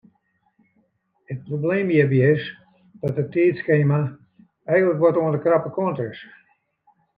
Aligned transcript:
It 1.31 1.43
probleem 1.49 1.87
hjirby 1.95 2.19
is 2.33 2.45
dat 3.03 3.21
it 3.25 3.31
tiidskema 3.35 4.01
eins 4.77 4.99
wat 5.03 5.19
oan 5.21 5.33
de 5.37 5.43
krappe 5.45 5.71
kant 5.77 5.99
is. 6.11 6.19